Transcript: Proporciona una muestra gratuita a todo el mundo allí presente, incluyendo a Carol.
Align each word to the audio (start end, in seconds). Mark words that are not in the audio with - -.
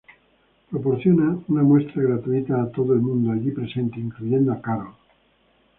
Proporciona 0.71 1.27
una 1.49 1.61
muestra 1.61 2.01
gratuita 2.01 2.59
a 2.59 2.71
todo 2.71 2.93
el 2.93 3.01
mundo 3.01 3.33
allí 3.33 3.51
presente, 3.51 3.99
incluyendo 3.99 4.51
a 4.51 4.59
Carol. 4.59 4.95